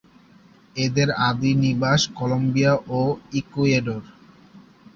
এদের 0.75 1.09
আদি 1.27 1.51
নিবাস 1.63 2.01
কলম্বিয়া 2.17 2.73
ও 2.91 3.01
ইকুয়েডর। 3.33 4.03